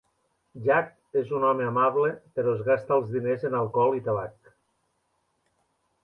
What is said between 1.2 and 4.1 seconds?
és un home amable, però es gasta els diners en alcohol i